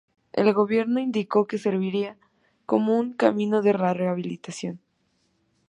El 0.33 0.51
gobierno 0.55 0.99
indicó 0.99 1.45
que 1.45 1.59
serviría 1.59 2.17
como 2.65 2.97
un 2.97 3.13
"camino 3.13 3.59
a 3.59 3.61
la 3.61 3.93
rehabilitación". 3.93 4.79